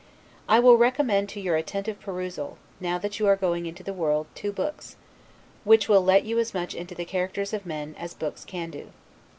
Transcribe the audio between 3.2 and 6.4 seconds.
are going into the world, two books, which will let you